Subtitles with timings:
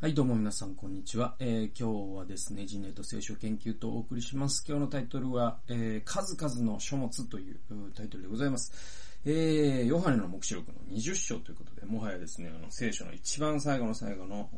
[0.00, 1.34] はい、どうも皆さん、こんにちは。
[1.40, 4.64] えー、今日はですね、人類と聖書研究とお送りします。
[4.66, 7.60] 今日のタイトルは、えー、数々の書物という
[7.94, 8.72] タイトルでございます。
[9.26, 14.48] えー、ヨハネの目視録の20章ということで、もはやですね、あの、聖書の一番最後の最後の、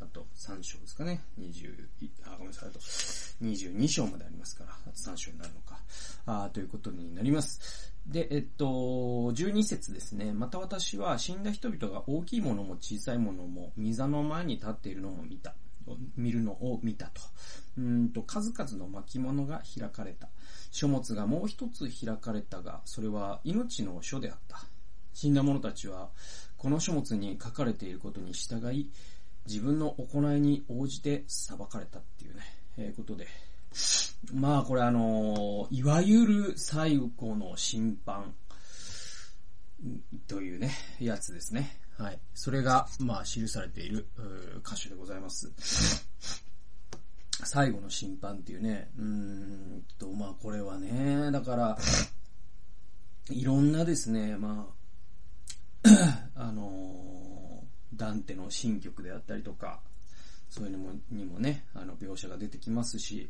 [0.00, 1.20] あと3章ですかね。
[1.36, 1.84] 20、
[2.26, 5.80] あ、ごめんなさい、あと22章までありますから、あと3章になるのか。
[6.26, 7.91] あということになります。
[8.06, 10.32] で、えっと、12節ですね。
[10.32, 15.54] また私は死んだ人々が大きいものも小さいものも、御座の前に立っているのも見た。
[16.16, 17.20] 見るのを見たと。
[17.78, 20.28] うんと、数々の巻物が開かれた。
[20.70, 24.64] 書物がもう一つ開かれたが、それは命の書であった。
[25.14, 26.10] 死んだ者たちは、
[26.56, 28.90] この書物に書かれていることに従い、
[29.46, 32.42] 自分の行いに応じて裁かれたっていうね、
[32.78, 33.26] えー、ことで。
[34.32, 38.34] まあこれあのいわゆる最後の審判
[40.28, 41.78] というね、やつですね。
[41.98, 42.18] はい。
[42.34, 44.06] それが、まあ記されている
[44.64, 45.50] 箇所でございます。
[47.44, 51.78] 最後の審判っていうね、うーんと、まあこれはね、だから、
[53.30, 54.68] いろんなですね、ま
[55.84, 57.64] あ、あの
[57.94, 59.80] ダンテの新曲であったりとか、
[60.48, 63.28] そういうのもにもね、あの描写が出てきますし、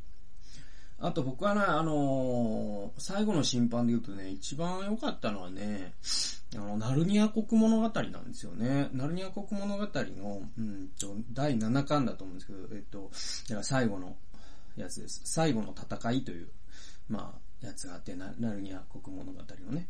[1.05, 5.95] あと僕はね、あのー、最後の審判で言うとね、一番良かったのはね、
[6.55, 8.89] あの、ナルニア国物語なんですよね。
[8.93, 13.11] ナルニア国物語の、うんと、第7巻だと思うんですけど、えっと、
[13.49, 14.15] だから最後の
[14.77, 15.23] やつです。
[15.25, 16.49] 最後の戦いという、
[17.09, 19.89] まあ、やつがあって、ナルニア国物語のね。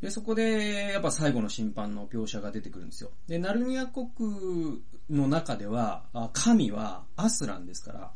[0.00, 3.10] で、そこで、やっぱ最後の審判の描写が出てくるんですよ。
[3.26, 4.80] で、ナルニア国
[5.10, 8.12] の中では、神はアスランですから、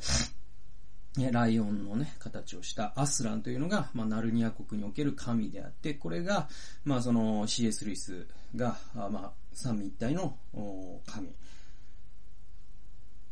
[1.33, 6.49] ライオンのね、形をしたアスランというのが、まあ、ナルニア国における神であって、これが、
[6.85, 10.37] まあ、その CS ルイスが、まあ、三位一体の
[11.07, 11.29] 神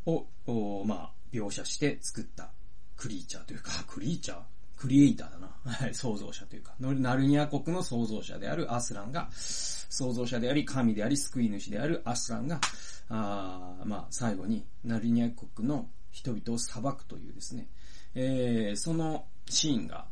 [0.06, 2.50] を、まあ、描写して作った
[2.96, 4.38] クリーチャーというか、クリーチャー？
[4.76, 5.48] クリエイターだな。
[5.64, 12.60] はい、創造者というか、ナルニア国の創造者であるアスランが、創造者であり、神であり、救い主であるアスランが、
[13.08, 17.68] あまあ、最後に、ナルニア国の人々を裁くというですね、
[18.14, 20.06] えー、そのシーンが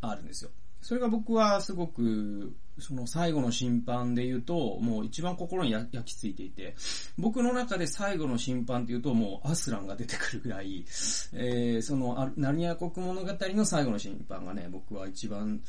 [0.00, 0.50] あるんですよ。
[0.80, 6.74] それが僕はすごく、その最後の審判で言うと、もう一番心に焼き付いていて、
[7.18, 10.86] 僕の中で最後の審判って言うともうアスランが出てくるぐらい、
[11.34, 15.60] えー、そのナニア国物語の最後の審判がね、僕は一番、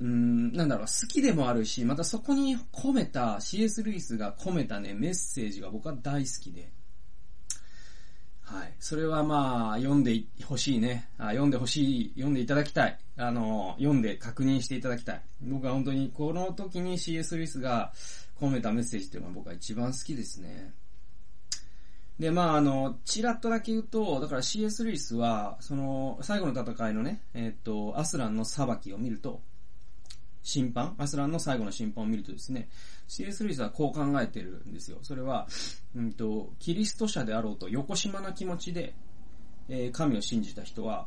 [0.00, 6.72] うん、なんだろう、好きでもあるし、またそこに込めた、CS ルイスが込めたね、メッセージが僕は大好きで、
[8.50, 8.72] はい。
[8.80, 11.06] それはまあ、読んでほしいね。
[11.18, 12.98] あ読んでほしい、読んでいただきたい。
[13.18, 15.20] あの、読んで確認していただきたい。
[15.42, 17.92] 僕は本当にこの時に CS ルイスが
[18.40, 20.72] 込めたメッセージっていうのは僕は一番好きですね。
[22.18, 29.42] で、まあ、あの、ちらっとだけ言うと、だから CS ルイスは、その、最後の戦いのね、えっ、と、アスランの裁きを見ると、
[30.42, 32.68] 審判アスランの最後の審判を見るとですね、
[33.06, 33.44] C.S.
[33.44, 34.98] ルイスはこう考えてるんですよ。
[35.02, 35.46] それは、
[35.96, 38.94] うんと、キリスト者であろうと横島な気持ちで、
[39.68, 41.06] えー、神を信じた人は、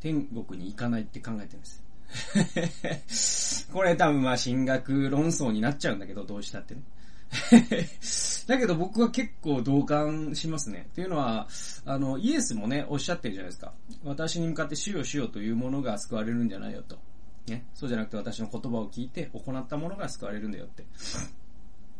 [0.00, 3.68] 天国に行かないって考えてるんです。
[3.72, 6.82] これ多分まあ神学論争になっちゃうんだけど、どうしたってね。
[8.46, 10.88] だけど僕は結構同感しますね。
[10.94, 11.48] というのは、
[11.84, 13.72] あの、イエスもね、おっしゃってるじゃないですか。
[14.04, 16.98] 私に向かって主よ主よというものが救われるんじゃないよと。
[17.46, 17.66] ね。
[17.74, 20.84] そうじゃなくて私の言葉を聞いて行ったものが救われるんだよって。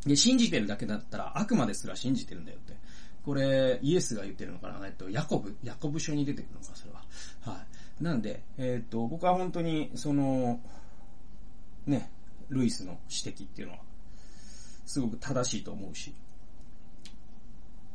[0.06, 2.76] で、信じてるだけだったら悪魔ですら信じてるんだよって。
[3.24, 7.04] これ、イエスが言ってるのかなえっと、ヤコブ、ヤコブ書に出てくるのか、それは。
[7.42, 7.64] は
[8.00, 8.04] い。
[8.04, 10.60] なんで、えっと、僕は本当に、その、
[11.86, 12.10] ね、
[12.48, 13.80] ルイスの指摘っていうのは、
[14.86, 16.12] すごく正しいと思うし。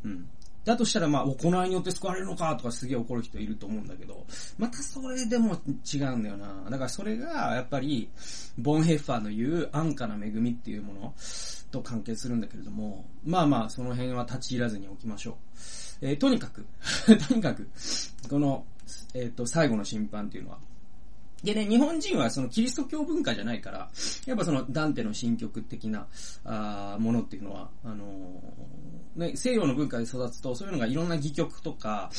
[0.06, 0.30] うん。
[0.68, 4.26] だとしたら、まあ、行いによって救われるのかとかすげえ怒る人いると思うんだけど、
[4.58, 5.58] またそれでも
[5.94, 6.70] 違うんだよな。
[6.70, 8.10] だからそれが、やっぱり、
[8.58, 11.14] ボンヘッファーの言う安価な恵みっていうもの
[11.72, 15.36] と関係するんだけれども、まあまあ、その辺は立ち入らずにおきましょう。
[16.02, 16.66] えー、とにかく、
[17.30, 17.70] とにかく、
[18.30, 18.66] この、
[19.13, 20.60] えっ、ー、と、最後の審判っていうのは、
[21.44, 23.89] でね、日本人はそのキリスト教文化じゃないから、
[24.25, 26.07] やっぱそのダンテの新曲的な、
[26.44, 32.10] あものっていうのは、あのー、ね、西洋の文化で育つと、そういうのがいろんな戯曲とか、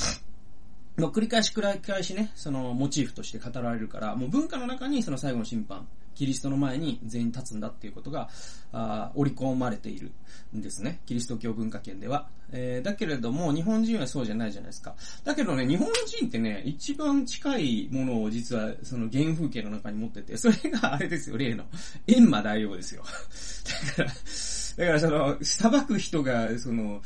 [0.98, 5.86] の繰り返し繰り返しね、そのモチーフとして語られるから、もう文化の中にその最後の審判、
[6.18, 8.28] キリストの前に全員立つんだっていうことが、
[8.72, 10.10] あ織り込まれている
[10.56, 11.00] んですね。
[11.06, 12.28] キリスト教文化圏では。
[12.50, 14.96] えー、だけれども、日本人はそうじゃないじゃないですか。
[15.22, 21.64] だけどね、日本人ってね、一番近いものを実は、その原風景の中に持ってて、それがあれですよ、例の、
[22.08, 23.04] 閻魔大王ですよ。
[23.94, 27.00] だから、だからその、裁く人が、その、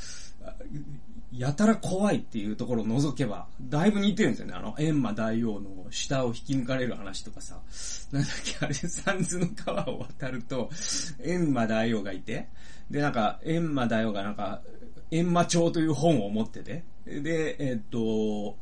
[1.32, 4.54] やたら怖いっていうところを除けば、だいぶ似てるんですよね。
[4.54, 7.58] あの、閻魔大王の下を引き抜かれる話とかさ、
[8.12, 10.68] なんだっけ、あれ、三途の川を渡ると、
[11.22, 12.48] 閻魔大王がいて、
[12.90, 14.60] で、なんか、閻魔大王がなんか、
[15.10, 18.58] 閻魔帳という本を持ってて、で、えっと、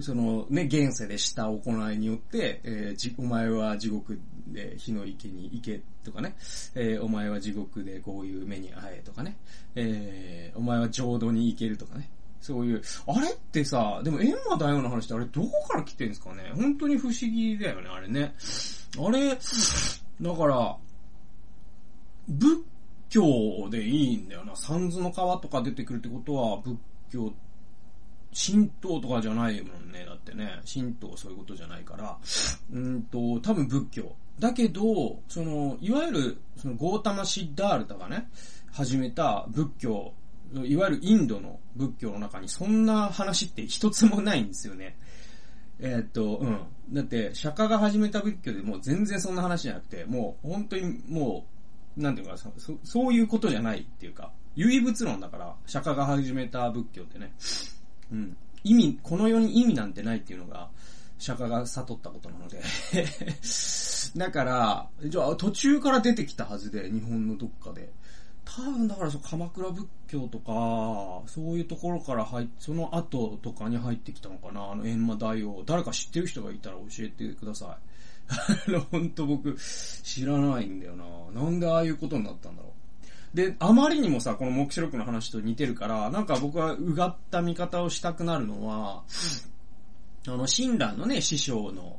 [0.00, 6.36] そのね、現世でした行いによって、えー、お前は地獄で火の池に行けとかね、
[6.74, 9.36] えー、お前は地獄でこういう目に会えとかね、
[9.74, 12.10] えー、お前は浄土に行けるとかね。
[12.40, 16.52] そういう、あれってさ、でも閻魔大王の話ってあれどこから来てんですかね？
[16.54, 18.34] 本当に不思議だよね、あれね。
[18.98, 20.76] あれ、だから、
[22.28, 22.58] 仏
[23.08, 24.54] 教でいいんだよな。
[24.56, 26.76] 三途の川とか出てくるってことは仏
[27.12, 27.32] 教
[28.34, 30.04] 神道とかじゃないもんね。
[30.04, 32.18] だってね、神道そういうことじゃないから、
[32.72, 34.16] うんと、多分仏教。
[34.40, 38.28] だけど、その、いわゆる、その、ゴータマ・シッダールタがね、
[38.72, 40.12] 始めた仏教、
[40.64, 44.96] いわゆるインドの仏教の中にそんな話って一つもないんですよね。
[45.78, 46.58] えー、っと、うん。
[46.92, 51.46] だって、釈迦が始めた仏教でもう全然そんな話じゃなくて、もう本当にも
[51.96, 52.50] う、なんていうかそ、
[52.82, 57.32] そういうことじゃないっていうか、唯物論だから、釈迦が始めた仏教ってね。
[58.12, 58.36] うん。
[58.64, 60.68] 意味、この世に意味なんてないっていうのが、
[61.18, 62.60] 釈迦が悟ったことなので
[64.16, 67.92] だから、じゃあ途中から出てきたはずで、日本のどっかで。
[68.44, 75.62] 多分だからそ鎌倉仏教とか、そういうところから入っ、その後とかに入ってきたのかな、あの閻魔大王。
[75.64, 77.68] 誰か知ってる人がいたら教えてください。
[78.68, 79.56] あのほんと僕、
[80.02, 81.42] 知らないんだよな。
[81.42, 82.72] なんでああいうことになったんだろう。
[83.34, 89.02] で、あまりにもさ、この目視録の話と似てるから、なんか僕はうがった見方をしたくなるのは、
[90.26, 91.98] あの、親鸞のね、師匠の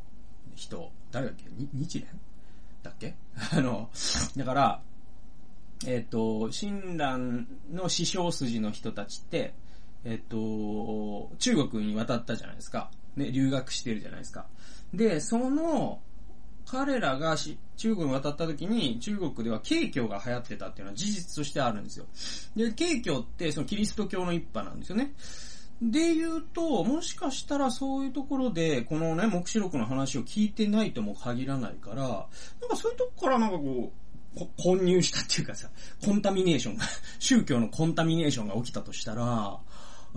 [0.56, 1.44] 人、誰だっけ？
[1.74, 2.18] 日蓮？
[2.84, 3.16] だっけ？
[3.52, 3.90] あの、
[4.38, 4.82] だから、
[5.86, 9.54] えっ、ー、と、親鸞の師匠筋の人たちって、
[10.06, 12.90] えっ、ー、と、中国に渡ったじゃないですか。
[13.18, 14.46] ね、留学してるじゃないですか。
[14.94, 16.00] で、その、
[16.66, 22.06] 彼らがし中国に渡った時に中国では慶教が流行ってたっていうのは事実としてあるんですよ。
[22.56, 25.14] で、慶教ってそのキリスト教の一派なんですよね。
[25.82, 33.92] で言うと、もしかしたらそういうところで、このね、目視録の話を聞いてないとも限らないから、なんかそういうとこからなんかこ
[34.38, 35.70] う、混入したっていうかさ、
[36.04, 36.86] コンタミネーションが、
[37.20, 39.60] 宗教のコンタミネーションが起きたとしたら、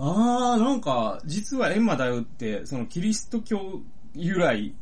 [0.01, 3.81] あー、なんか、実はエンマだよって、そのキリスト教
[4.15, 4.75] 由来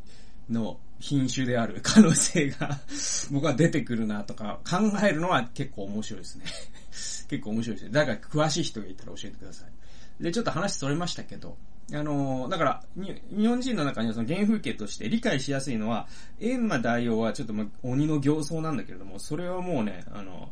[0.50, 2.80] の品種である可能性が
[3.30, 6.44] 僕は出てくるなとか考えるのは結構面白いですね
[7.28, 7.92] 結構面白いですね。
[7.92, 10.22] だから詳しい人がいたら教えてください。
[10.22, 11.56] で、ちょっと話それましたけど、
[11.92, 16.08] あの、だから、日本人の中にはその原風景として理解しやすいのは、
[16.40, 20.50] 閻魔大王はちょっと鬼の形相なんだけれども、それはもうね、あの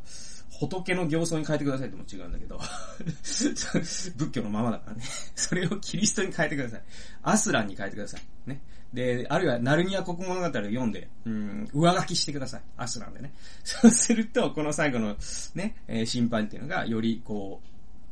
[0.60, 2.60] 仏の形相に変えてくださいっても違うんだけど
[3.22, 5.02] 仏教のままだからね
[5.34, 6.82] それをキリストに変えてください。
[7.22, 8.22] アスランに変えてください。
[8.46, 8.60] ね。
[8.94, 12.62] で、あるいは、ナルニア国物語を読んで、うん、上書きしてください。
[12.76, 13.34] アスランでね。
[13.64, 15.16] そうすると、この最後の
[15.54, 17.60] ね、えー、審判っていうのが、より、こ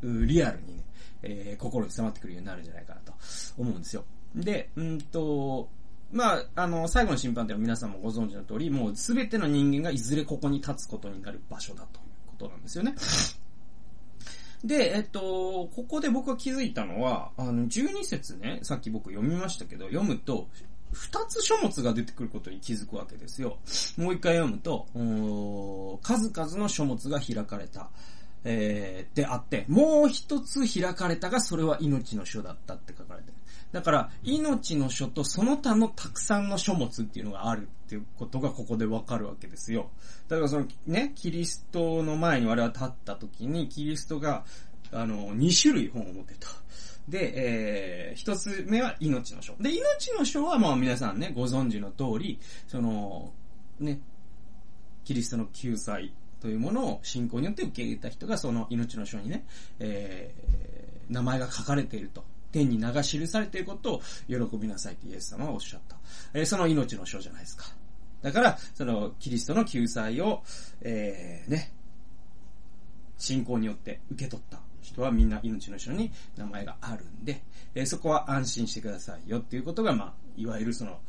[0.02, 0.84] う、リアルにね、
[1.22, 3.14] えー、心に迫ってくるようになるんじゃないかなと
[3.56, 4.04] 思うんですよ。
[4.34, 5.68] で、うんと、
[6.10, 12.00] まあ、あの、最後の審判っていうのは皆さんもご存知の通り、もうすべての人間がいずれここに立つことになる場所だと
[12.42, 12.94] ことなんですよね。
[14.64, 20.48] で、えっと、ここで僕が気づいたのは、あの、12節ね、さっき僕読みましたけど、読むと、
[20.92, 23.58] 二つ書物が出てくることに気づくわけですよ。
[23.96, 24.86] もう一回読むと、
[26.02, 27.88] 数々の書物が開かれた。
[28.44, 33.34] えー、であって、もう一つ開かれたが、それは命の書だったって書かれてる。
[33.72, 39.90] だから、命の書とその他のたくさんの書物っていうのがあるっていうことがここでわかるわけですよ。
[40.28, 44.44] だからそのね、キリストの前に我々は立った時に、キリストが、
[44.92, 46.48] あの、二種類本を持ってた。
[47.08, 49.54] で、えー、一つ目は命の書。
[49.58, 53.32] で、命の書はもう皆さんね、ご存知の通り、その、
[53.80, 54.00] ね、
[55.04, 59.46] キリストの救済というものを信仰によって受け入れた人がその命の書にね、
[59.78, 62.24] えー、名前が書かれていると。
[62.50, 65.96] 天に名が記されていることを喜びなさいってイエス様はおっしゃった。
[66.34, 67.64] えー、その命の書じゃないですか。
[68.20, 70.42] だから、その、キリストの救済を、
[70.82, 71.72] えー、ね、
[73.16, 77.42] 信仰によって受け取った人はみんな命の書に名前があるんで、
[77.74, 81.00] えー、そこは安心してくださいよっていうことが、まあ、いわゆるその、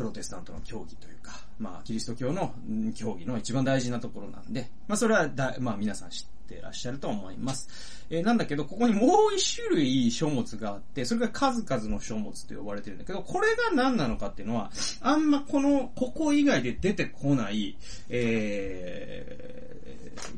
[0.00, 2.54] プロテスタントの教義というか、まあ、キリスト教の
[2.94, 7.68] 教義の一番大事なところなんで、まあ、それはだ、まあ、皆さん知ってってらっしゃると思います。
[8.10, 17.76] えー、なんだけど、ここにもう一種類書物があって、それが数々の書物と呼ばれてるんだけど、これが何なのかっていうのは、あんまこの、ここ以外で出てこない、
[18.08, 19.70] えー、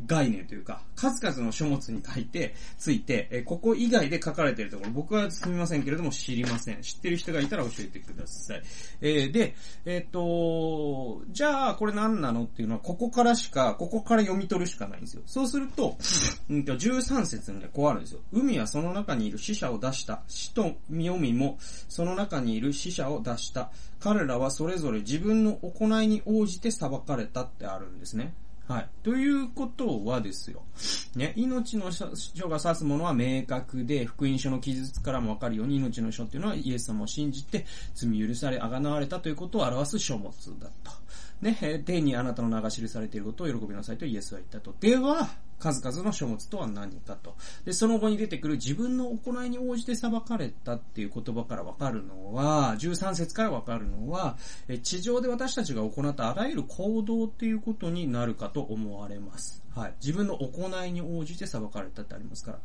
[0.07, 6.83] 概念というか、数々の書物に書いて、ついて、えここ以外で書かれてるところ、僕はすみませんけれども知りません。
[6.83, 8.63] 知ってる人がいたら教えてください。
[9.01, 9.55] えー、で、
[9.85, 15.23] えっ、ー、と、じゃあ、これ何なのっていうのは、ここからしか、ここから読み取るしかないんですよ。
[15.27, 15.97] そうすると、
[16.51, 16.65] うん。
[16.65, 18.03] と、13節にね、こうあるん。
[18.03, 18.21] ですよ。
[18.33, 20.23] 海はその中にいる死者を出した。
[20.29, 23.71] 死とみも、その中にいる死者を出した。
[24.01, 27.99] 彼らはそれぞれ自分の行いに応じて裁かれたってあるん。
[27.99, 28.35] ですね。
[28.69, 28.89] はい。
[29.03, 30.63] ということはですよ。
[31.17, 32.07] ね、命の書
[32.49, 40.93] が指すものは明確で、福音書の記述からもわかるように、命の書っていうのはイエス様を信じて、罪許され、あがなわれたということを表す書物だと。
[41.41, 44.75] ね、天にあなたの名が記されていることを喜びなさいとイエスは言ったと。
[44.81, 45.29] では、
[45.63, 47.37] 数々の書物とは何かと。
[47.65, 54.37] で、その後に出てくる自分の行いに応じて裁かれたっていう言葉からわかるのは、13節からわかるのは、
[54.83, 59.62] 地上で私たちが行ったあらゆる行動っていうことになるかと思われます。
[59.75, 59.95] はい。
[60.01, 62.59] 自分の行いに応じて裁かれたってありますから。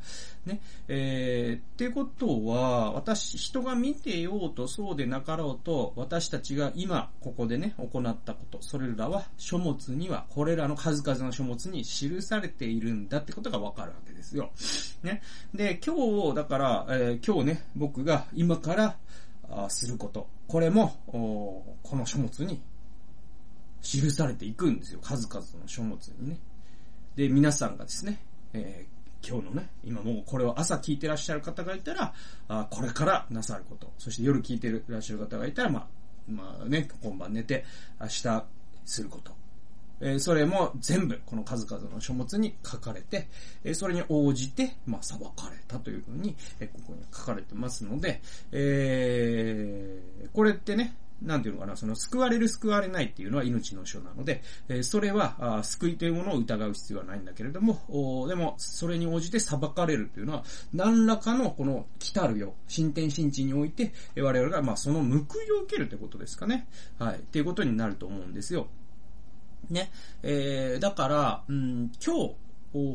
[0.45, 0.59] ね。
[0.87, 14.51] えー、っていうことは、私、人が見てようとそうでなかろうと、私たちが今、ここでね、行ったこと、それらは書物には、これらの数々の書物に記されているんだってことがわかるわけですよ。
[15.03, 15.21] ね。
[15.53, 15.95] で、今
[16.31, 18.97] 日、だから、えー、今日ね、僕が今から
[19.49, 22.61] あすること、これも、この書物に
[23.81, 24.99] 記されていくんですよ。
[25.01, 26.39] 数々の書物にね。
[27.17, 28.19] で、皆さんがですね、
[28.53, 32.13] えー、今日のね、今もうこれを朝聞いてらっしゃる方がいたら、
[32.47, 33.91] あこれからなさること。
[33.97, 35.87] そして夜聞いてらっしゃる方がいたら、まあ、
[36.31, 37.65] まあね、今晩寝て、
[37.99, 38.43] 明日
[38.85, 39.35] すること。
[39.99, 43.27] えー、それも全部この数々の書物に書かれて、
[43.63, 48.21] えー、それに応じて、まあ、裁かれたというふうに、えー、ここに書かれてますので、
[48.51, 60.43] えー、これってね、なんていうのかな、その救われる救われないっていうのは命の書なので、えそれは救いというものを疑う必要はないんだけれども、おでもそれに応じて裁かれるというのは、
[60.73, 66.67] 何らかのこの来たるよ、新天新地において、我々がまあその報いを受けるということですかね。
[66.99, 67.15] はい。
[67.15, 68.67] っていうことになると思うんですよ。
[69.69, 69.91] ね。
[70.23, 72.35] えー、だから、うん、今日、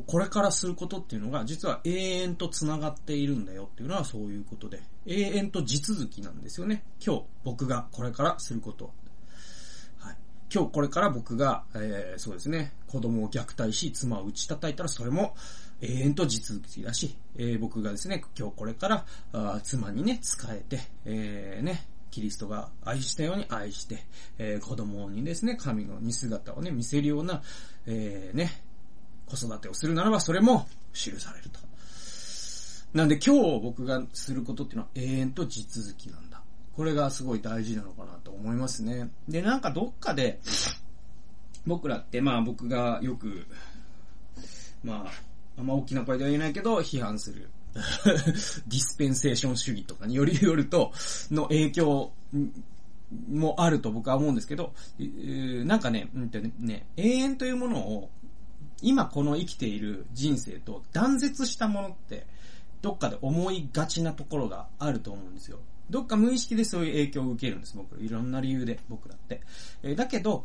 [0.06, 6.84] これからすることっていうのが、実は永遠と繋がっているんだよっていうのはそういうことで、永遠と地続きなんですよね。
[7.04, 8.90] 今日、僕がこれからすることは。
[9.98, 10.16] はい。
[10.52, 15.34] 今日これから僕が、えー、そうですね、子供を虐待し、妻を打ち叩いたら、それも
[15.80, 24.04] 永遠と地続きだし、えー、僕がですね、今日これからあ妻にね、仕えて、えー、ね、キリストが愛したように愛して、
[24.38, 27.42] えー、子供にですね、神の似姿をね、見せるような、
[27.86, 28.62] えー、ね、
[29.36, 31.60] 子育てをするならば、それも記されると。
[32.92, 36.42] なんで今日僕がすることっていうのは永遠と地続きなんだ。
[36.76, 39.10] これがすごい大事なのかなと思いますね。
[39.28, 40.40] で、なんかどっかで、
[41.66, 43.46] 僕らって、まあ僕がよく、
[44.82, 45.12] まあ、
[45.58, 47.50] あんま大きな声では言えないけど、批判する。
[47.74, 50.92] ディスペンセーション主義とかによりよると、
[51.30, 52.12] の影響
[53.30, 58.10] もあると僕は思うんですけど、なんかね、うんとね、永遠というものを
[58.82, 62.26] 今この生きている人生と断絶したものって、
[62.82, 65.60] どっかで思いがちなところがあると思うんですよ。
[65.90, 68.02] どっか無意識でそういう影響を受けるんです、僕。
[68.02, 69.42] いろんな理由で、僕らって。
[69.82, 70.44] えー、だけど、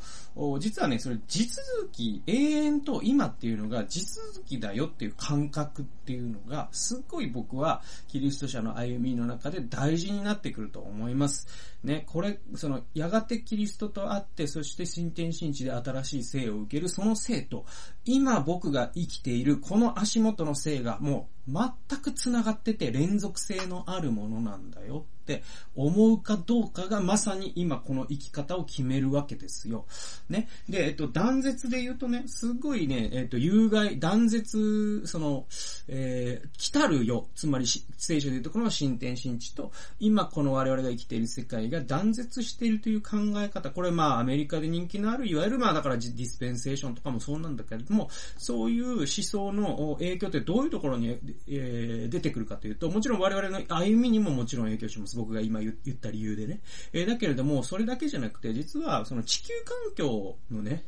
[0.59, 11.47] 実はね、それ、地続き、永遠と今っていうのが地続きだよっていう感覚っていうのが、すっごい僕は、キリスト者の歩みの中で大事になってくると思います。
[11.83, 17.65] ね、これ、その、やがてキリストと会って、そして新天新地で新しい生を受ける、その生と、
[18.05, 25.43] 今僕が生きているこの足元の生がもう全く繋がってて連続性のあるものなんだよって
[25.75, 29.85] 思うかどうかがまさに今この生き方を決めるわけですよ。
[30.29, 30.47] ね。
[30.69, 35.45] で、えっと、断絶で言うとね、すごいね、えっと、有害、断絶、その、
[35.89, 37.65] えー、来たるよ、つまり
[37.97, 51.17] 聖書で言うところの新天新地と、今この我々が生きている世界が断絶しているという考え方、これまあアメリカで人気のある、いわゆるまあだからディスペンセーションとかもそうなんだけれども、そういう思想の影響ってどういうところに、
[51.49, 55.16] えー、出てくるかというと、もちろん我々の歩みにももちろん影響します。
[55.17, 56.61] 僕が今言った理由でね。
[56.93, 60.85] えー、だけれども、それだけじゃなくて、実はその地球環境のね、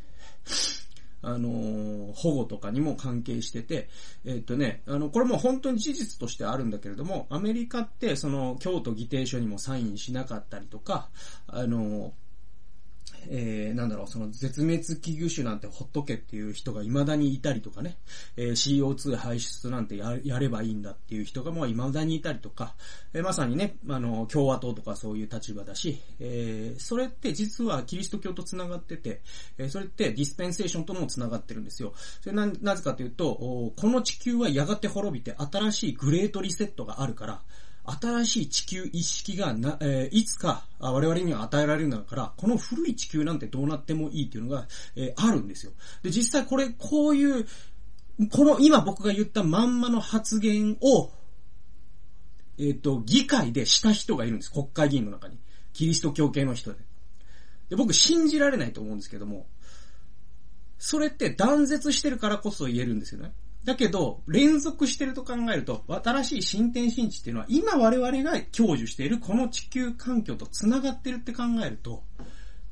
[1.22, 3.90] あのー、保護とかにも関係してて、
[4.24, 11.10] えー、っとね、あの、これも本当に事実としてあるんだけれども、アメリカってその京都議定書にもサインしなかったりとか、
[11.48, 12.12] あのー
[13.28, 17.98] えー、なんだろう、その絶滅危惧種なんてほっとけっていう人が未だにいたりとかね、
[18.38, 22.76] えー、CO2 排出なんてややればいいんだっていう人がもう未だにいたりとか、
[23.14, 29.22] えー、まさにね、あの、共和党とかそういう立場だし、えー、それって実はキリスト教と繋がってて、
[29.58, 31.94] えー、それってディスペンセーションとも繋がってるんですよ。
[32.22, 37.42] それな、なぜかというと、この地球はやがて滅びて新しいグレートリセットがあるから、
[37.92, 45.72] 新しい地球意識がな、えー、いつか我々には与えられるんだから、この古い地球なんてどうなってもいいっていうのが、えー、あるんですよ。
[46.04, 47.46] で、実際これ、こういう、
[48.32, 51.12] この今僕が言ったまんまの発言を、
[52.58, 54.52] えっ、ー、と、議会でした人がいるんです。
[54.52, 55.40] 国会議員の中に。
[55.74, 56.80] キリスト教系の人で。
[57.70, 59.48] で、僕信じられないと思うんですけども、
[60.78, 63.32] それって断絶してるからこそ言えるんですよね。
[63.64, 72.04] だけど、連続してると考えると、新しい新天新地っていうのは、今我々が享受しているこの地球環境と繋がってるって考えると、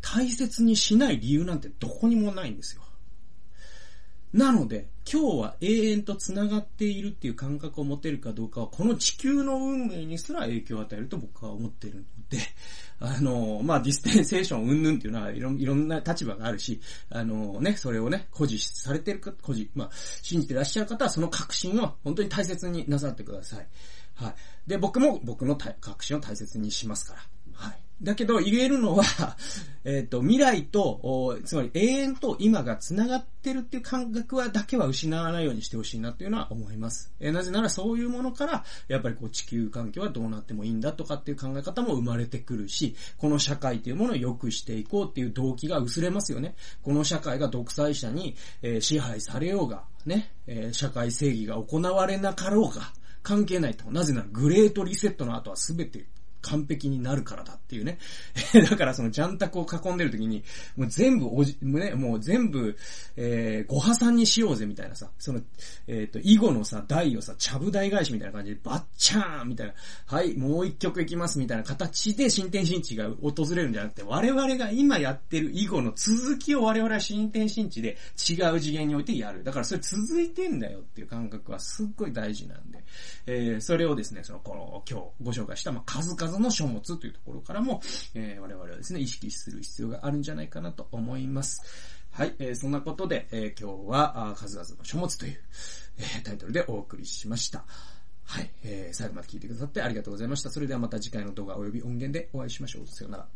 [0.02, 2.82] 大切にしない理由なんてどこにもないんですよ。
[4.34, 12.40] なので、今日は永遠と繋がっているっていう感覚を持てるかどうかは、この地球の運命にすら影響を与えると僕は思ってるので、
[13.00, 19.90] あの、まあ、ディスペンセーション云々っていうのはいろいろんな立場があるし、あのね、それをね、誇示されてるか、誇示、まあ、
[20.22, 23.68] 信じてらっしゃる方はその確信を本当に大切になさってください。
[24.16, 24.36] はい。
[24.68, 27.22] で、僕も僕の確信を大切にしますから。
[27.54, 27.87] はい。
[28.02, 29.04] だけど言えるのは
[29.90, 37.14] えっと、未来と、つまり永遠と今が繋がってるっていう感覚は、だけは失わないようにしてほしいなっていうのは思います。
[37.22, 46.56] えー、なぜならそういうものから、やっぱりこう地球環境はどうなってもいいんだとかっていう考え方も生まれてくるし、この社会というものを良くしていこうっていう動機が薄れますよね。
[46.84, 52.92] この社会が独裁者に、えー、支配されようが、ね、えー、社会正義が行われなかろうが、
[53.24, 53.90] 関係ないと。
[53.90, 56.06] なぜならグレートリセットの後は全て
[56.48, 57.98] 完璧になるからだっていうね。
[58.70, 60.44] だからそのジャンタクを囲んでる時に、
[60.76, 62.78] もう全部おじ、ね、もう全部、
[63.18, 65.42] えー、ご破産にしようぜみたいなさ、その、
[65.88, 69.74] えっ、ー、と、囲碁のさ、台をさ、ちゃぶ台返しみたいな感じで、バッチャーンみたいな、
[70.06, 79.44] はい、もう一曲いきますみたいな形で新天新地が訪れるんじゃなくて、我々が今やってる囲碁の続きを我々は新天新地で違う次元においてやる。
[79.44, 82.84] だからそれ続いてんだよっていう感覚はすっごい大事なんで、
[83.26, 87.82] えー、それをですね、その、この、今日ご紹介した、まあ、数々の書物というところからも、
[88.14, 91.62] えー、我々はですね、意識する必要があるんじゃないかなと思います。
[92.12, 95.40] はい、えー、そんなことで、えー、今日は、数々の書物という、
[95.98, 97.66] えー、タイトルでお送りしました。
[98.24, 100.50] はい、えー、最後まで聞いてくださってありがとうございました。
[100.50, 102.88] それではまた次回の動画及び音源でお会いしましょう。
[102.88, 103.28] さようなら。